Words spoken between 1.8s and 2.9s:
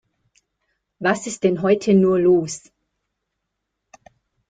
nur los?